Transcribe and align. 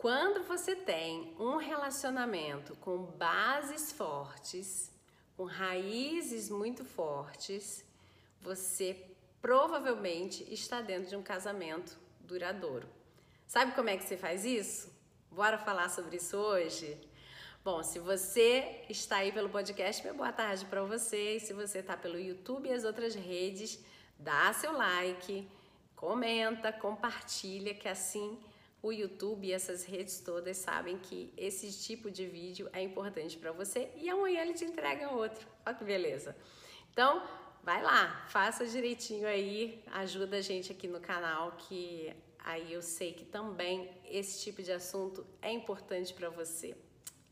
Quando 0.00 0.42
você 0.44 0.74
tem 0.74 1.36
um 1.38 1.56
relacionamento 1.58 2.74
com 2.76 2.96
bases 3.04 3.92
fortes, 3.92 4.90
com 5.36 5.44
raízes 5.44 6.48
muito 6.48 6.86
fortes, 6.86 7.84
você 8.40 8.96
provavelmente 9.42 10.42
está 10.50 10.80
dentro 10.80 11.10
de 11.10 11.16
um 11.16 11.22
casamento 11.22 12.00
duradouro. 12.20 12.88
Sabe 13.46 13.72
como 13.72 13.90
é 13.90 13.96
que 13.98 14.04
você 14.04 14.16
faz 14.16 14.46
isso? 14.46 14.90
Bora 15.30 15.58
falar 15.58 15.90
sobre 15.90 16.16
isso 16.16 16.38
hoje? 16.38 16.98
Bom, 17.62 17.82
se 17.82 17.98
você 17.98 18.82
está 18.88 19.16
aí 19.16 19.30
pelo 19.30 19.50
podcast, 19.50 20.02
meu 20.02 20.14
boa 20.14 20.32
tarde 20.32 20.64
para 20.64 20.82
você. 20.82 21.36
E 21.36 21.40
se 21.40 21.52
você 21.52 21.80
está 21.80 21.94
pelo 21.94 22.18
YouTube 22.18 22.70
e 22.70 22.72
as 22.72 22.84
outras 22.84 23.14
redes, 23.14 23.78
dá 24.18 24.50
seu 24.54 24.72
like, 24.72 25.46
comenta, 25.94 26.72
compartilha, 26.72 27.74
que 27.74 27.86
assim 27.86 28.38
o 28.82 28.92
YouTube 28.92 29.46
e 29.46 29.52
essas 29.52 29.84
redes 29.84 30.20
todas 30.20 30.56
sabem 30.56 30.98
que 30.98 31.32
esse 31.36 31.70
tipo 31.72 32.10
de 32.10 32.26
vídeo 32.26 32.68
é 32.72 32.82
importante 32.82 33.36
para 33.36 33.52
você 33.52 33.90
e 33.96 34.08
amanhã 34.08 34.42
ele 34.42 34.54
te 34.54 34.64
entrega 34.64 35.10
outro. 35.10 35.46
Olha 35.66 35.76
que 35.76 35.84
beleza. 35.84 36.36
Então, 36.92 37.22
vai 37.62 37.82
lá, 37.82 38.24
faça 38.28 38.66
direitinho 38.66 39.26
aí, 39.26 39.84
ajuda 39.92 40.38
a 40.38 40.40
gente 40.40 40.72
aqui 40.72 40.88
no 40.88 41.00
canal 41.00 41.52
que 41.52 42.12
aí 42.38 42.72
eu 42.72 42.80
sei 42.80 43.12
que 43.12 43.24
também 43.24 43.90
esse 44.06 44.42
tipo 44.42 44.62
de 44.62 44.72
assunto 44.72 45.26
é 45.42 45.52
importante 45.52 46.14
para 46.14 46.30
você. 46.30 46.76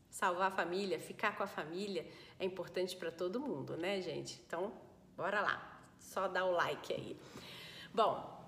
Salvar 0.09 0.49
a 0.49 0.51
família, 0.51 0.99
ficar 0.99 1.35
com 1.35 1.43
a 1.43 1.47
família 1.47 2.05
é 2.39 2.45
importante 2.45 2.95
para 2.95 3.11
todo 3.11 3.39
mundo, 3.39 3.75
né, 3.77 4.01
gente? 4.01 4.41
Então, 4.45 4.73
bora 5.15 5.41
lá. 5.41 5.81
Só 5.99 6.27
dá 6.27 6.45
o 6.45 6.51
like 6.51 6.93
aí. 6.93 7.17
Bom, 7.93 8.38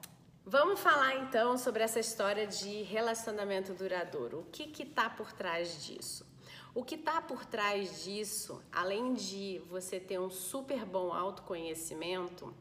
Vamos 0.46 0.80
falar 0.80 1.18
então 1.18 1.56
sobre 1.56 1.84
essa 1.84 2.00
história 2.00 2.48
de 2.48 2.82
relacionamento 2.82 3.76
duradouro. 3.76 4.40
O 4.40 4.46
que 4.46 4.66
que 4.66 4.84
tá 4.84 5.08
por 5.08 5.32
trás 5.32 5.86
disso? 5.86 6.26
O 6.74 6.84
que 6.84 6.96
está 6.96 7.22
por 7.22 7.46
trás 7.46 8.04
disso, 8.04 8.60
além 8.72 9.14
de 9.14 9.62
você 9.70 10.00
ter 10.00 10.20
um 10.20 10.32
super 10.32 10.84
bom 10.84 11.14
autoconhecimento, 11.14 12.52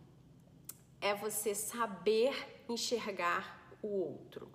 é 1.00 1.14
você 1.14 1.54
saber 1.54 2.62
enxergar 2.68 3.74
o 3.82 3.88
outro. 3.88 4.52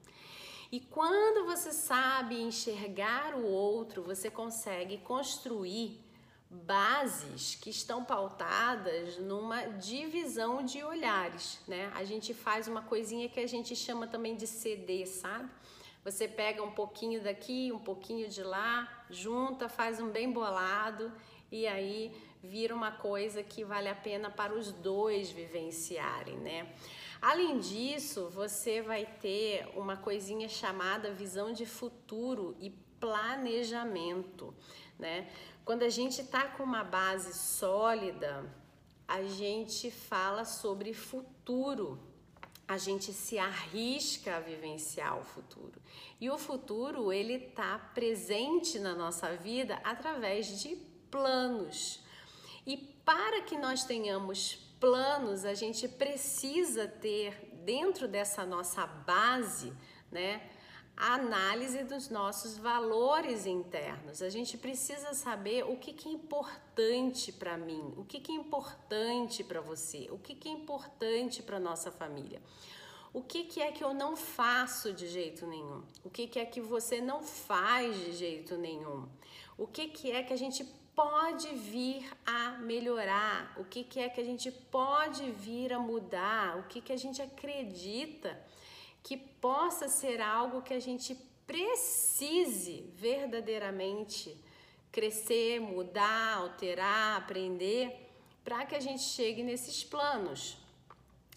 E 0.72 0.80
quando 0.80 1.48
você 1.48 1.72
sabe 1.74 2.40
enxergar 2.40 3.34
o 3.34 3.44
outro, 3.44 4.04
você 4.04 4.30
consegue 4.30 5.00
construir 5.00 6.00
bases 6.50 7.56
que 7.56 7.70
estão 7.70 8.04
pautadas 8.04 9.18
numa 9.18 9.64
divisão 9.66 10.64
de 10.64 10.84
olhares, 10.84 11.60
né? 11.68 11.92
A 11.96 12.04
gente 12.04 12.34
faz 12.34 12.68
uma 12.68 12.82
coisinha 12.82 13.28
que 13.28 13.40
a 13.40 13.48
gente 13.48 13.76
chama 13.76 14.08
também 14.08 14.36
de 14.36 14.48
CD, 14.48 15.06
sabe? 15.06 15.50
Você 16.04 16.28
pega 16.28 16.62
um 16.64 16.72
pouquinho 16.72 17.22
daqui, 17.24 17.72
um 17.72 17.80
pouquinho 17.80 18.30
de 18.30 18.44
lá, 18.44 19.06
junta, 19.10 19.68
faz 19.68 20.00
um 20.00 20.10
bem 20.10 20.32
bolado 20.32 21.12
e 21.52 21.66
aí 21.66 22.16
vira 22.44 22.76
uma 22.76 22.92
coisa 22.92 23.42
que 23.42 23.64
vale 23.64 23.90
a 23.90 23.96
pena 23.96 24.30
para 24.30 24.54
os 24.54 24.72
dois 24.72 25.32
vivenciarem, 25.32 26.38
né? 26.38 26.74
Além 27.22 27.58
disso, 27.60 28.30
você 28.30 28.84
vai 28.84 29.06
ter 29.06 29.68
uma 29.76 29.98
coisinha 29.98 30.48
chamada 30.48 31.12
visão 31.12 31.52
de 31.52 31.66
futuro 31.66 32.56
e 32.60 32.70
planejamento, 33.00 34.54
né? 35.00 35.28
Quando 35.66 35.82
a 35.82 35.90
gente 35.90 36.22
está 36.22 36.44
com 36.44 36.62
uma 36.62 36.84
base 36.84 37.34
sólida, 37.34 38.46
a 39.08 39.24
gente 39.24 39.90
fala 39.90 40.46
sobre 40.46 40.94
futuro, 40.94 42.00
a 42.68 42.78
gente 42.78 43.12
se 43.12 43.40
arrisca 43.40 44.38
a 44.38 44.40
vivenciar 44.40 45.18
o 45.18 45.24
futuro. 45.24 45.82
E 46.22 46.30
o 46.30 46.38
futuro, 46.38 47.12
ele 47.12 47.40
tá 47.40 47.80
presente 47.96 48.78
na 48.78 48.94
nossa 48.94 49.36
vida 49.36 49.82
através 49.84 50.62
de 50.62 50.76
planos. 51.10 52.00
E 52.64 52.78
para 52.78 53.42
que 53.42 53.58
nós 53.58 53.84
tenhamos 53.84 54.56
planos, 54.80 55.46
a 55.46 55.56
gente 55.56 55.88
precisa 55.88 56.88
ter 56.88 57.56
dentro 57.64 58.08
dessa 58.08 58.46
nossa 58.46 58.86
base, 58.86 59.74
né, 60.12 60.48
a 60.98 61.16
análise 61.16 61.84
dos 61.84 62.10
nossos 62.10 62.58
valores 62.58 63.46
internos. 63.46 64.22
A 64.22 64.30
gente 64.30 64.58
precisa 64.58 65.14
saber 65.14 65.64
o 65.64 65.76
que, 65.76 65.92
que 65.92 66.08
é 66.08 66.12
importante 66.12 67.32
para 67.32 67.58
mim, 67.58 67.94
o 67.98 68.06
que, 68.06 68.20
que 68.20 68.32
é 68.32 68.36
importante 68.36 69.44
para 69.44 69.60
você, 69.60 70.08
o 70.10 70.18
que, 70.18 70.34
que 70.34 70.48
é 70.48 70.52
importante 70.52 71.44
para 71.44 71.60
nossa 71.60 71.92
família. 71.92 72.42
O 73.14 73.22
que, 73.22 73.46
que 73.46 73.62
é 73.62 73.72
que 73.72 73.82
eu 73.82 73.94
não 73.94 74.18
faço 74.18 74.92
de 74.92 75.08
jeito 75.08 75.48
nenhum? 75.48 75.84
O 76.04 76.10
que, 76.10 76.28
que 76.28 76.38
é 76.38 76.46
que 76.46 76.60
você 76.60 77.00
não 77.00 77.24
faz 77.24 77.98
de 77.98 78.12
jeito 78.12 78.58
nenhum? 78.58 79.08
O 79.58 79.66
que, 79.66 79.88
que 79.88 80.12
é 80.12 80.22
que 80.22 80.34
a 80.34 80.38
gente 80.38 80.66
pode 80.94 81.48
vir 81.56 82.10
a 82.26 82.52
melhorar? 82.58 83.54
O 83.58 83.64
que, 83.64 83.84
que 83.86 84.00
é 84.00 84.10
que 84.10 84.20
a 84.20 84.24
gente 84.24 84.52
pode 84.52 85.32
vir 85.32 85.72
a 85.72 85.80
mudar? 85.80 86.58
O 86.58 86.64
que, 86.64 86.82
que 86.82 86.92
a 86.92 86.98
gente 86.98 87.22
acredita? 87.22 88.38
Que 89.06 89.16
possa 89.16 89.88
ser 89.88 90.20
algo 90.20 90.64
que 90.64 90.74
a 90.74 90.80
gente 90.80 91.14
precise 91.46 92.90
verdadeiramente 92.96 94.36
crescer, 94.92 95.60
mudar, 95.60 96.38
alterar, 96.38 97.16
aprender, 97.16 98.10
para 98.44 98.66
que 98.66 98.74
a 98.76 98.80
gente 98.80 99.04
chegue 99.04 99.44
nesses 99.44 99.84
planos, 99.84 100.58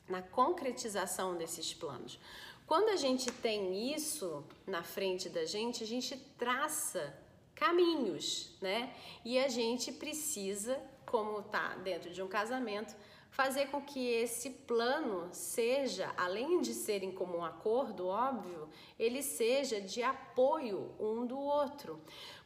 na 0.08 0.22
concretização 0.22 1.36
desses 1.36 1.74
planos. 1.74 2.18
Quando 2.66 2.88
a 2.88 2.96
gente 2.96 3.30
tem 3.30 3.92
isso 3.92 4.42
na 4.66 4.82
frente 4.82 5.28
da 5.28 5.44
gente, 5.44 5.84
a 5.84 5.86
gente 5.86 6.16
traça 6.38 7.14
caminhos, 7.54 8.50
né? 8.62 8.94
E 9.22 9.38
a 9.38 9.48
gente 9.48 9.92
precisa, 9.92 10.80
como 11.04 11.42
tá 11.42 11.74
dentro 11.84 12.08
de 12.08 12.22
um 12.22 12.28
casamento, 12.28 12.96
fazer 13.30 13.66
com 13.66 13.80
que 13.80 14.08
esse 14.08 14.50
plano 14.50 15.28
seja, 15.32 16.12
além 16.16 16.60
de 16.60 16.74
ser 16.74 17.02
em 17.02 17.12
comum 17.12 17.44
acordo, 17.44 18.06
óbvio, 18.06 18.68
ele 18.98 19.22
seja 19.22 19.80
de 19.80 20.02
apoio 20.02 20.94
um 20.98 21.26
do 21.26 21.38
outro. 21.38 22.00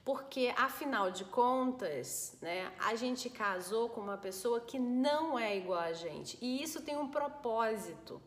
Porque, 0.04 0.52
afinal 0.56 1.10
de 1.10 1.24
contas, 1.24 2.36
né, 2.42 2.72
a 2.78 2.94
gente 2.96 3.30
casou 3.30 3.88
com 3.88 4.00
uma 4.00 4.18
pessoa 4.18 4.60
que 4.60 4.78
não 4.78 5.38
é 5.38 5.56
igual 5.56 5.80
a 5.80 5.92
gente. 5.92 6.36
E 6.42 6.62
isso 6.62 6.82
tem 6.82 6.96
um 6.96 7.08
propósito. 7.08 8.20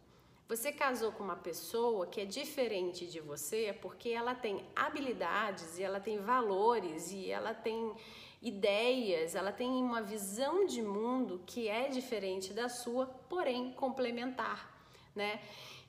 Você 0.48 0.72
casou 0.72 1.12
com 1.12 1.24
uma 1.24 1.36
pessoa 1.36 2.06
que 2.06 2.22
é 2.22 2.26
diferente 2.26 3.08
de 3.08 3.20
você 3.20 3.76
porque 3.82 4.10
ela 4.10 4.36
tem 4.36 4.64
habilidades 4.76 5.80
e 5.80 5.84
ela 5.84 6.00
tem 6.00 6.20
valores 6.20 7.12
e 7.12 7.32
ela 7.32 7.52
tem 7.52 7.94
ideias, 8.46 9.34
ela 9.34 9.52
tem 9.52 9.70
uma 9.84 10.04
visão 10.04 10.66
de 10.68 10.82
mundo 10.82 11.42
que 11.48 11.68
é 11.68 11.90
diferente 11.90 12.54
da 12.54 12.70
sua, 12.70 13.08
porém 13.28 13.72
complementar, 13.72 14.72
né? 15.16 15.42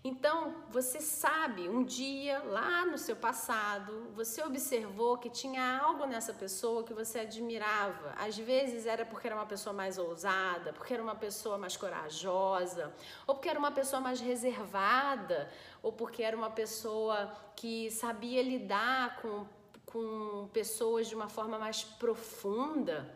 Então, 0.02 0.54
você 0.70 1.00
sabe, 1.00 1.68
um 1.68 1.82
dia 1.82 2.38
lá 2.44 2.86
no 2.86 2.96
seu 2.96 3.16
passado, 3.16 4.08
você 4.14 4.40
observou 4.42 5.18
que 5.18 5.28
tinha 5.28 5.80
algo 5.80 6.06
nessa 6.06 6.32
pessoa 6.32 6.84
que 6.84 6.94
você 6.94 7.18
admirava. 7.18 8.14
Às 8.16 8.38
vezes 8.38 8.86
era 8.86 9.04
porque 9.04 9.26
era 9.26 9.34
uma 9.34 9.46
pessoa 9.46 9.72
mais 9.72 9.98
ousada, 9.98 10.72
porque 10.72 10.94
era 10.94 11.02
uma 11.02 11.16
pessoa 11.16 11.58
mais 11.58 11.76
corajosa, 11.76 12.94
ou 13.26 13.34
porque 13.34 13.48
era 13.48 13.58
uma 13.58 13.72
pessoa 13.72 14.00
mais 14.00 14.20
reservada, 14.20 15.50
ou 15.82 15.90
porque 15.92 16.22
era 16.22 16.36
uma 16.36 16.50
pessoa 16.50 17.36
que 17.56 17.90
sabia 17.90 18.42
lidar 18.42 19.16
com 19.20 19.44
com 19.96 20.48
pessoas 20.52 21.06
de 21.08 21.14
uma 21.14 21.28
forma 21.28 21.58
mais 21.58 21.82
profunda, 21.82 23.10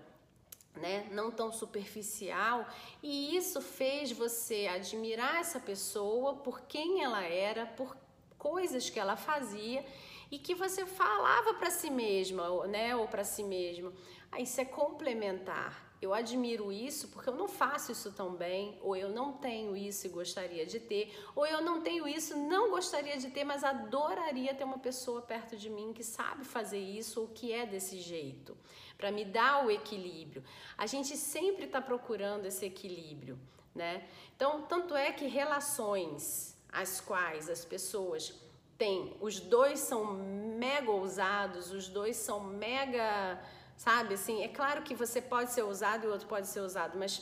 né? 0.75 1.07
Não 1.13 1.31
tão 1.31 1.53
superficial, 1.53 2.67
e 3.03 3.37
isso 3.37 3.61
fez 3.61 4.11
você 4.13 4.67
admirar 4.67 5.41
essa 5.41 5.61
pessoa 5.61 6.37
por 6.37 6.63
quem 6.63 7.05
ela 7.05 7.23
era, 7.23 7.67
por 7.67 7.95
coisas 8.39 8.89
que 8.89 8.99
ela 8.99 9.15
fazia 9.15 9.85
e 10.31 10.39
que 10.39 10.55
você 10.55 10.87
falava 10.87 11.53
para 11.55 11.71
si 11.71 11.91
mesma, 11.91 12.67
né, 12.67 12.97
ou 12.97 13.07
para 13.07 13.25
si 13.25 13.43
mesmo. 13.43 13.93
Ah, 14.33 14.41
isso 14.41 14.59
é 14.59 14.65
complementar 14.65 15.90
eu 16.01 16.15
admiro 16.15 16.73
isso 16.73 17.09
porque 17.09 17.29
eu 17.29 17.35
não 17.35 17.47
faço 17.47 17.93
isso 17.93 18.11
tão 18.13 18.35
bem, 18.35 18.79
ou 18.81 18.97
eu 18.97 19.11
não 19.11 19.35
tenho 19.35 19.77
isso 19.77 20.07
e 20.07 20.11
gostaria 20.11 20.65
de 20.65 20.81
ter, 20.81 21.15
ou 21.35 21.47
eu 21.47 21.61
não 21.61 21.83
tenho 21.83 22.09
isso, 22.09 22.37
não 22.37 22.71
gostaria 22.71 23.19
de 23.19 23.31
ter, 23.31 23.45
mas 23.45 23.63
adoraria 23.63 24.55
ter 24.55 24.65
uma 24.65 24.79
pessoa 24.79 25.21
perto 25.21 25.57
de 25.57 25.69
mim 25.69 25.93
que 25.93 26.03
sabe 26.03 26.45
fazer 26.45 26.79
isso 26.79 27.21
ou 27.21 27.29
que 27.29 27.53
é 27.53 27.67
desse 27.67 28.01
jeito, 28.01 28.57
para 28.97 29.13
me 29.13 29.25
dar 29.25 29.67
o 29.67 29.71
equilíbrio. 29.71 30.43
A 30.79 30.87
gente 30.87 31.17
sempre 31.17 31.67
está 31.67 31.83
procurando 31.83 32.47
esse 32.47 32.65
equilíbrio, 32.65 33.39
né? 33.75 34.09
Então, 34.35 34.63
tanto 34.63 34.95
é 34.95 35.13
que 35.13 35.27
relações 35.27 36.57
as 36.73 37.01
quais 37.01 37.51
as 37.51 37.65
pessoas 37.65 38.33
têm, 38.79 39.15
os 39.21 39.39
dois 39.39 39.81
são 39.81 40.15
mega 40.15 40.91
ousados, 40.91 41.71
os 41.71 41.89
dois 41.89 42.17
são 42.17 42.41
mega 42.41 43.39
sabe? 43.81 44.13
Assim, 44.13 44.43
é 44.43 44.49
claro 44.49 44.83
que 44.83 44.95
você 44.95 45.23
pode 45.23 45.53
ser 45.53 45.63
ousado 45.63 46.05
e 46.05 46.09
o 46.09 46.13
outro 46.13 46.29
pode 46.29 46.47
ser 46.49 46.61
ousado, 46.61 46.99
mas 46.99 47.13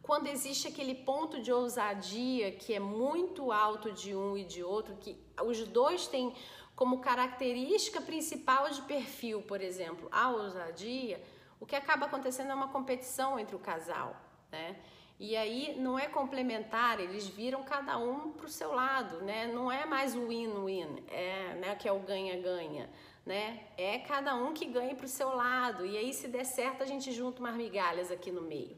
quando 0.00 0.28
existe 0.28 0.68
aquele 0.68 0.94
ponto 0.94 1.42
de 1.42 1.52
ousadia 1.52 2.52
que 2.52 2.72
é 2.72 2.78
muito 2.78 3.50
alto 3.50 3.90
de 3.90 4.14
um 4.14 4.38
e 4.38 4.44
de 4.44 4.62
outro, 4.62 4.94
que 5.00 5.18
os 5.42 5.66
dois 5.66 6.06
têm 6.06 6.32
como 6.76 7.00
característica 7.00 8.00
principal 8.00 8.70
de 8.70 8.80
perfil, 8.82 9.42
por 9.42 9.60
exemplo, 9.60 10.08
a 10.12 10.30
ousadia, 10.30 11.20
o 11.58 11.66
que 11.66 11.74
acaba 11.74 12.06
acontecendo 12.06 12.52
é 12.52 12.54
uma 12.54 12.68
competição 12.68 13.36
entre 13.36 13.56
o 13.56 13.58
casal, 13.58 14.14
né? 14.52 14.76
E 15.18 15.36
aí 15.36 15.74
não 15.76 15.98
é 15.98 16.06
complementar, 16.06 17.00
eles 17.00 17.26
viram 17.26 17.64
cada 17.64 17.98
um 17.98 18.30
para 18.30 18.46
o 18.46 18.48
seu 18.48 18.72
lado, 18.72 19.20
né? 19.22 19.48
Não 19.48 19.70
é 19.70 19.84
mais 19.84 20.14
o 20.14 20.28
win-win, 20.28 21.04
é, 21.08 21.54
né, 21.56 21.74
que 21.74 21.88
é 21.88 21.92
o 21.92 21.98
ganha-ganha, 21.98 22.88
né? 23.24 23.66
É 23.76 23.98
cada 23.98 24.34
um 24.34 24.52
que 24.52 24.66
ganha 24.66 24.94
para 24.94 25.06
o 25.06 25.08
seu 25.08 25.34
lado. 25.34 25.84
E 25.86 25.96
aí 25.96 26.12
se 26.12 26.28
der 26.28 26.44
certo 26.44 26.82
a 26.82 26.86
gente 26.86 27.12
junta 27.12 27.40
umas 27.40 27.54
migalhas 27.54 28.10
aqui 28.10 28.30
no 28.30 28.42
meio, 28.42 28.76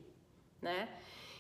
né? 0.61 0.89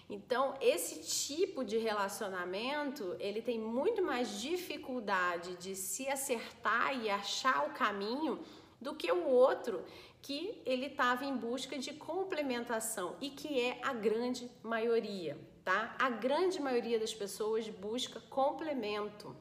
Então, 0.09 0.55
esse 0.61 1.01
tipo 1.27 1.65
de 1.65 1.79
relacionamento, 1.79 3.17
ele 3.19 3.41
tem 3.41 3.59
muito 3.59 4.03
mais 4.03 4.41
dificuldade 4.41 5.57
de 5.57 5.75
se 5.75 6.07
acertar 6.09 6.95
e 7.03 7.09
achar 7.09 7.67
o 7.67 7.71
caminho 7.71 8.41
do 8.79 8.95
que 8.95 9.11
o 9.11 9.27
outro 9.27 9.83
que 10.21 10.61
ele 10.67 10.87
estava 10.87 11.25
em 11.25 11.35
busca 11.37 11.79
de 11.79 11.95
complementação 11.95 13.17
e 13.21 13.31
que 13.31 13.61
é 13.61 13.81
a 13.83 13.95
grande 13.95 14.51
maioria, 14.63 15.39
tá? 15.65 15.97
A 15.99 16.11
grande 16.11 16.61
maioria 16.61 16.99
das 16.99 17.15
pessoas 17.15 17.69
busca 17.69 18.21
complemento. 18.29 19.35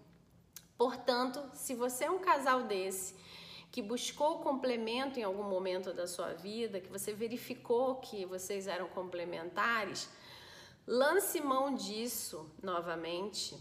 Portanto, 0.77 1.43
se 1.53 1.75
você 1.75 2.05
é 2.05 2.11
um 2.11 2.19
casal 2.19 2.63
desse 2.63 3.15
que 3.71 3.81
buscou 3.81 4.39
complemento 4.39 5.19
em 5.19 5.23
algum 5.23 5.43
momento 5.43 5.93
da 5.93 6.05
sua 6.05 6.33
vida, 6.33 6.81
que 6.81 6.89
você 6.89 7.13
verificou 7.13 7.95
que 7.95 8.25
vocês 8.25 8.67
eram 8.67 8.87
complementares, 8.89 10.09
Lance 10.87 11.39
mão 11.39 11.75
disso 11.75 12.49
novamente. 12.61 13.55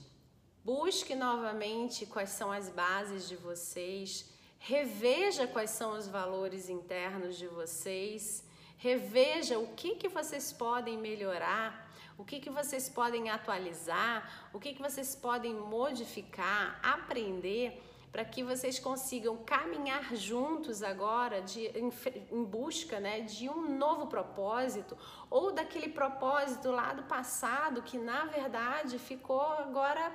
Busque 0.65 1.15
novamente 1.15 2.07
quais 2.07 2.31
são 2.31 2.51
as 2.51 2.69
bases 2.69 3.29
de 3.29 3.37
vocês. 3.37 4.29
Reveja 4.59 5.47
quais 5.47 5.71
são 5.71 5.97
os 5.97 6.09
valores 6.09 6.69
internos 6.69 7.37
de 7.37 7.47
vocês. 7.47 8.45
Reveja 8.79 9.59
o 9.59 9.69
que, 9.75 9.97
que 9.97 10.09
vocês 10.09 10.53
podem 10.53 10.97
melhorar, 10.97 11.95
o 12.17 12.25
que, 12.25 12.41
que 12.41 12.49
vocês 12.49 12.89
podem 12.89 13.29
atualizar, 13.29 14.49
o 14.55 14.59
que, 14.59 14.73
que 14.73 14.81
vocês 14.81 15.15
podem 15.15 15.55
modificar, 15.55 16.81
aprender 16.83 17.83
para 18.13 18.25
que 18.25 18.43
vocês 18.43 18.79
consigam 18.79 19.37
caminhar 19.39 20.15
juntos 20.17 20.83
agora 20.83 21.41
de, 21.41 21.67
em, 21.69 21.93
em, 22.31 22.45
busca 22.45 22.99
né, 22.99 23.21
de 23.21 23.49
um 23.49 23.77
novo 23.77 24.07
propósito 24.07 24.97
ou 25.29 25.53
daquele 25.53 25.89
propósito 25.89 26.71
lá 26.71 26.93
do 26.93 27.05
passado 27.05 27.83
que 27.83 27.99
na 27.99 28.25
verdade 28.25 28.99
ficou 28.99 29.41
agora 29.41 30.13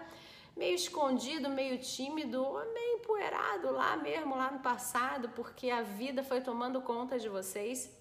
meio 0.56 0.76
escondido, 0.76 1.50
meio 1.50 1.78
tímido, 1.78 2.42
meio 2.74 2.98
empoeirado 2.98 3.72
lá 3.72 3.98
mesmo, 3.98 4.36
lá 4.36 4.52
no 4.52 4.60
passado, 4.60 5.30
porque 5.30 5.70
a 5.70 5.82
vida 5.82 6.24
foi 6.24 6.42
tomando 6.42 6.82
conta 6.82 7.20
de 7.20 7.28
vocês 7.28 7.92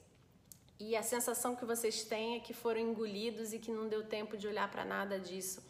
e 0.78 0.96
a 0.96 1.02
sensação 1.02 1.54
que 1.54 1.64
vocês 1.64 2.04
têm 2.04 2.36
é 2.36 2.40
que 2.40 2.52
foram 2.52 2.80
engolidos 2.80 3.52
e 3.52 3.58
que 3.58 3.70
não 3.70 3.88
deu 3.88 4.04
tempo 4.04 4.36
de 4.36 4.46
olhar 4.46 4.70
para 4.70 4.84
nada 4.84 5.18
disso. 5.18 5.62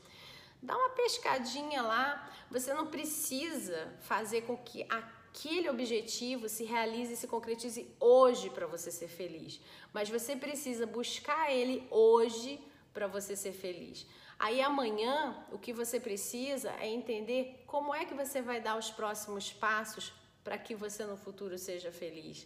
Dá 0.64 0.74
uma 0.74 0.90
pescadinha 0.90 1.82
lá. 1.82 2.26
Você 2.50 2.72
não 2.72 2.86
precisa 2.86 3.92
fazer 4.00 4.42
com 4.42 4.56
que 4.56 4.86
aquele 4.88 5.68
objetivo 5.68 6.48
se 6.48 6.64
realize 6.64 7.12
e 7.12 7.16
se 7.16 7.26
concretize 7.26 7.86
hoje 8.00 8.48
para 8.48 8.66
você 8.66 8.90
ser 8.90 9.08
feliz, 9.08 9.60
mas 9.92 10.08
você 10.08 10.34
precisa 10.34 10.86
buscar 10.86 11.52
ele 11.52 11.86
hoje 11.90 12.58
para 12.94 13.06
você 13.06 13.36
ser 13.36 13.52
feliz. 13.52 14.06
Aí 14.38 14.62
amanhã 14.62 15.44
o 15.52 15.58
que 15.58 15.72
você 15.72 16.00
precisa 16.00 16.70
é 16.80 16.88
entender 16.88 17.62
como 17.66 17.94
é 17.94 18.06
que 18.06 18.14
você 18.14 18.40
vai 18.40 18.58
dar 18.60 18.78
os 18.78 18.90
próximos 18.90 19.52
passos 19.52 20.12
para 20.42 20.56
que 20.56 20.74
você 20.74 21.04
no 21.04 21.16
futuro 21.16 21.58
seja 21.58 21.92
feliz. 21.92 22.44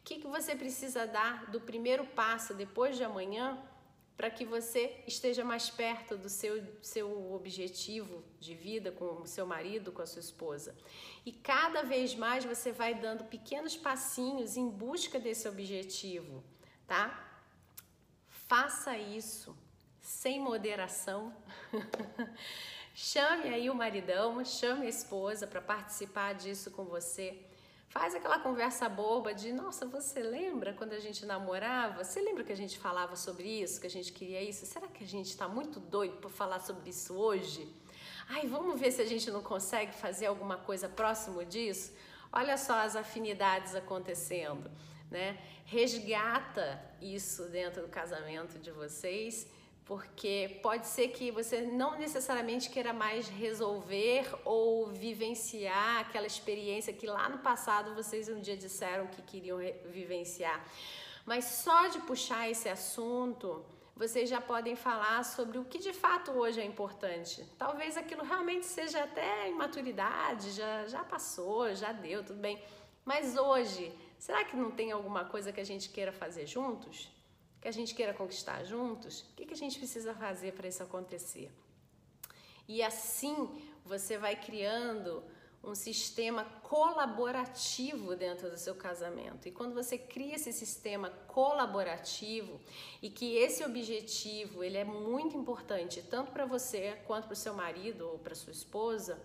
O 0.00 0.02
que, 0.04 0.18
que 0.18 0.26
você 0.26 0.56
precisa 0.56 1.06
dar 1.06 1.50
do 1.50 1.60
primeiro 1.60 2.06
passo 2.06 2.54
depois 2.54 2.96
de 2.96 3.04
amanhã 3.04 3.58
para 4.20 4.28
que 4.28 4.44
você 4.44 5.02
esteja 5.06 5.42
mais 5.42 5.70
perto 5.70 6.14
do 6.14 6.28
seu, 6.28 6.62
seu 6.82 7.32
objetivo 7.32 8.22
de 8.38 8.54
vida 8.54 8.92
com 8.92 9.22
o 9.22 9.26
seu 9.26 9.46
marido, 9.46 9.92
com 9.92 10.02
a 10.02 10.06
sua 10.06 10.20
esposa. 10.20 10.76
E 11.24 11.32
cada 11.32 11.82
vez 11.84 12.14
mais 12.14 12.44
você 12.44 12.70
vai 12.70 12.92
dando 12.94 13.24
pequenos 13.24 13.78
passinhos 13.78 14.58
em 14.58 14.68
busca 14.68 15.18
desse 15.18 15.48
objetivo, 15.48 16.44
tá? 16.86 17.18
Faça 18.28 18.94
isso 18.98 19.56
sem 20.02 20.38
moderação. 20.38 21.34
chame 22.94 23.48
aí 23.48 23.70
o 23.70 23.74
maridão, 23.74 24.44
chame 24.44 24.84
a 24.84 24.90
esposa 24.90 25.46
para 25.46 25.62
participar 25.62 26.34
disso 26.34 26.70
com 26.70 26.84
você. 26.84 27.42
Faz 27.90 28.14
aquela 28.14 28.38
conversa 28.38 28.88
boba 28.88 29.34
de, 29.34 29.52
nossa, 29.52 29.84
você 29.84 30.22
lembra 30.22 30.72
quando 30.72 30.92
a 30.92 31.00
gente 31.00 31.26
namorava? 31.26 32.04
Você 32.04 32.20
lembra 32.20 32.44
que 32.44 32.52
a 32.52 32.56
gente 32.56 32.78
falava 32.78 33.16
sobre 33.16 33.48
isso, 33.48 33.80
que 33.80 33.86
a 33.88 33.90
gente 33.90 34.12
queria 34.12 34.40
isso? 34.40 34.64
Será 34.64 34.86
que 34.86 35.02
a 35.02 35.06
gente 35.06 35.26
está 35.26 35.48
muito 35.48 35.80
doido 35.80 36.18
para 36.18 36.30
falar 36.30 36.60
sobre 36.60 36.88
isso 36.90 37.14
hoje? 37.14 37.68
Ai, 38.28 38.46
vamos 38.46 38.78
ver 38.78 38.92
se 38.92 39.02
a 39.02 39.04
gente 39.04 39.28
não 39.28 39.42
consegue 39.42 39.92
fazer 39.92 40.26
alguma 40.26 40.56
coisa 40.56 40.88
próximo 40.88 41.44
disso? 41.44 41.92
Olha 42.32 42.56
só 42.56 42.74
as 42.74 42.94
afinidades 42.94 43.74
acontecendo, 43.74 44.70
né? 45.10 45.36
Resgata 45.64 46.80
isso 47.02 47.48
dentro 47.48 47.82
do 47.82 47.88
casamento 47.88 48.56
de 48.60 48.70
vocês 48.70 49.48
porque 49.90 50.60
pode 50.62 50.86
ser 50.86 51.08
que 51.08 51.32
você 51.32 51.62
não 51.62 51.98
necessariamente 51.98 52.70
queira 52.70 52.92
mais 52.92 53.28
resolver 53.28 54.24
ou 54.44 54.86
vivenciar 54.86 55.98
aquela 56.02 56.28
experiência 56.28 56.92
que 56.92 57.08
lá 57.08 57.28
no 57.28 57.38
passado 57.38 57.92
vocês 57.92 58.28
um 58.28 58.40
dia 58.40 58.56
disseram 58.56 59.08
que 59.08 59.20
queriam 59.20 59.58
vivenciar. 59.86 60.64
Mas 61.26 61.44
só 61.44 61.88
de 61.88 61.98
puxar 62.02 62.48
esse 62.48 62.68
assunto, 62.68 63.66
vocês 63.96 64.30
já 64.30 64.40
podem 64.40 64.76
falar 64.76 65.24
sobre 65.24 65.58
o 65.58 65.64
que 65.64 65.80
de 65.80 65.92
fato 65.92 66.30
hoje 66.30 66.60
é 66.60 66.64
importante. 66.64 67.44
Talvez 67.58 67.96
aquilo 67.96 68.22
realmente 68.22 68.66
seja 68.66 69.02
até 69.02 69.50
imaturidade, 69.50 70.52
já, 70.52 70.86
já 70.86 71.02
passou, 71.02 71.74
já 71.74 71.90
deu, 71.90 72.22
tudo 72.22 72.38
bem. 72.38 72.62
Mas 73.04 73.36
hoje, 73.36 73.92
será 74.20 74.44
que 74.44 74.56
não 74.56 74.70
tem 74.70 74.92
alguma 74.92 75.24
coisa 75.24 75.50
que 75.52 75.58
a 75.58 75.64
gente 75.64 75.88
queira 75.88 76.12
fazer 76.12 76.46
juntos? 76.46 77.10
Que 77.60 77.68
a 77.68 77.72
gente 77.72 77.94
queira 77.94 78.14
conquistar 78.14 78.64
juntos, 78.64 79.20
o 79.20 79.34
que, 79.36 79.46
que 79.46 79.54
a 79.54 79.56
gente 79.56 79.78
precisa 79.78 80.14
fazer 80.14 80.52
para 80.52 80.68
isso 80.68 80.82
acontecer? 80.82 81.50
E 82.66 82.82
assim 82.82 83.60
você 83.84 84.16
vai 84.16 84.36
criando 84.36 85.22
um 85.62 85.74
sistema 85.74 86.44
colaborativo 86.62 88.16
dentro 88.16 88.48
do 88.48 88.56
seu 88.56 88.74
casamento. 88.74 89.46
E 89.46 89.52
quando 89.52 89.74
você 89.74 89.98
cria 89.98 90.36
esse 90.36 90.52
sistema 90.52 91.10
colaborativo 91.26 92.58
e 93.02 93.10
que 93.10 93.36
esse 93.36 93.62
objetivo 93.62 94.64
ele 94.64 94.78
é 94.78 94.84
muito 94.84 95.36
importante 95.36 96.02
tanto 96.02 96.32
para 96.32 96.46
você 96.46 96.98
quanto 97.06 97.26
para 97.26 97.34
o 97.34 97.36
seu 97.36 97.52
marido 97.52 98.08
ou 98.08 98.18
para 98.18 98.34
sua 98.34 98.52
esposa, 98.52 99.20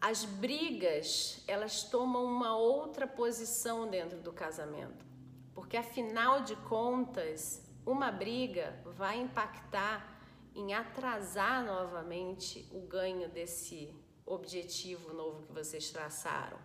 as 0.00 0.24
brigas 0.24 1.42
elas 1.46 1.82
tomam 1.82 2.24
uma 2.24 2.56
outra 2.56 3.06
posição 3.06 3.86
dentro 3.86 4.18
do 4.18 4.32
casamento. 4.32 5.09
Porque 5.60 5.76
afinal 5.76 6.40
de 6.40 6.56
contas, 6.56 7.62
uma 7.84 8.10
briga 8.10 8.82
vai 8.86 9.20
impactar 9.20 10.18
em 10.54 10.72
atrasar 10.72 11.62
novamente 11.62 12.66
o 12.72 12.80
ganho 12.80 13.28
desse 13.28 13.94
objetivo 14.24 15.12
novo 15.12 15.42
que 15.42 15.52
vocês 15.52 15.90
traçaram. 15.90 16.58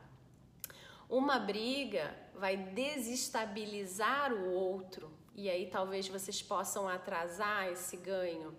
Uma 1.10 1.38
briga 1.38 2.18
vai 2.36 2.56
desestabilizar 2.56 4.32
o 4.32 4.50
outro 4.54 5.12
e 5.36 5.50
aí 5.50 5.70
talvez 5.70 6.08
vocês 6.08 6.42
possam 6.42 6.88
atrasar 6.88 7.68
esse 7.68 7.98
ganho. 7.98 8.56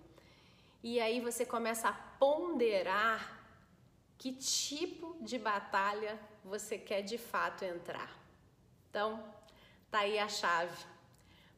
E 0.82 1.00
aí 1.00 1.18
você 1.18 1.46
começa 1.46 1.88
a 1.88 1.94
ponderar 1.94 3.42
que 4.18 4.34
tipo 4.34 5.16
de 5.18 5.38
batalha 5.38 6.20
você 6.44 6.76
quer 6.76 7.00
de 7.00 7.16
fato 7.16 7.64
entrar. 7.64 8.14
Então, 8.90 9.34
Tá 9.90 10.00
aí 10.00 10.18
a 10.18 10.28
chave 10.28 10.76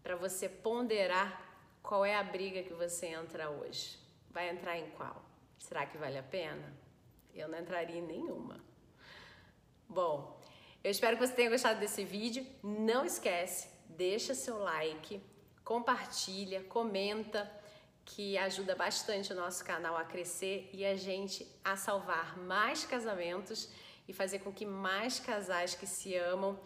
para 0.03 0.17
você 0.17 0.49
ponderar 0.49 1.43
qual 1.83 2.05
é 2.05 2.15
a 2.15 2.23
briga 2.23 2.63
que 2.63 2.73
você 2.73 3.07
entra 3.07 3.51
hoje. 3.51 3.99
Vai 4.31 4.51
entrar 4.51 4.79
em 4.79 4.91
qual? 4.91 5.23
Será 5.59 5.87
que 5.87 5.99
vale 5.99 6.19
a 6.19 6.23
pena? 6.23 6.73
Eu 7.35 7.49
não 7.49 7.59
entraria 7.59 7.99
em 7.99 8.07
nenhuma. 8.07 8.61
Bom, 9.89 10.39
eu 10.85 10.91
espero 10.91 11.17
que 11.17 11.27
você 11.27 11.33
tenha 11.33 11.51
gostado 11.51 11.81
desse 11.81 12.05
vídeo. 12.05 12.47
Não 12.63 13.05
esquece, 13.05 13.69
deixa 13.89 14.35
seu 14.35 14.59
like, 14.59 15.23
compartilha, 15.65 16.63
comenta, 16.65 17.51
que 18.05 18.39
ajuda 18.39 18.75
bastante 18.75 19.33
o 19.33 19.37
nosso 19.37 19.65
canal 19.65 19.97
a 19.97 20.05
crescer 20.05 20.71
e 20.73 20.85
a 20.85 20.97
gente 20.97 21.47
a 21.63 21.77
salvar 21.77 22.39
mais 22.39 22.85
casamentos 22.85 23.71
e 24.07 24.13
fazer 24.13 24.39
com 24.39 24.51
que 24.53 24.65
mais 24.65 25.21
casais 25.21 25.75
que 25.75 25.87
se 25.87 26.15
amam 26.15 26.59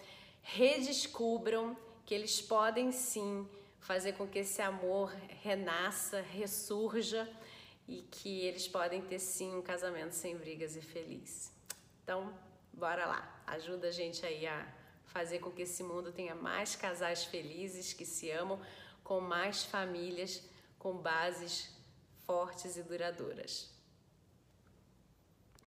redescubram 0.43 1.77
que 2.05 2.15
eles 2.15 2.41
podem 2.41 2.93
sim 2.93 3.49
fazer 3.81 4.13
com 4.13 4.27
que 4.27 4.41
esse 4.41 4.61
amor 4.61 5.13
renasça, 5.43 6.21
ressurja 6.21 7.29
e 7.89 8.03
que 8.03 8.41
eles 8.41 8.69
podem 8.69 9.03
ter 9.03 9.19
sim 9.19 9.55
um 9.55 9.63
casamento 9.63 10.13
sem 10.13 10.37
brigas 10.37 10.77
e 10.77 10.81
feliz. 10.81 11.53
Então, 12.03 12.33
bora 12.73 13.07
lá, 13.07 13.43
ajuda 13.47 13.89
a 13.89 13.91
gente 13.91 14.25
aí 14.25 14.47
a 14.47 14.67
fazer 15.07 15.41
com 15.41 15.51
que 15.51 15.63
esse 15.63 15.83
mundo 15.83 16.13
tenha 16.13 16.35
mais 16.35 16.77
casais 16.77 17.25
felizes 17.25 17.93
que 17.93 18.07
se 18.07 18.31
amam, 18.31 18.61
com 19.03 19.21
mais 19.21 19.65
famílias 19.65 20.43
com 20.83 20.97
bases 20.97 21.71
fortes 22.27 22.77
e 22.77 22.83
duradouras. 22.83 23.72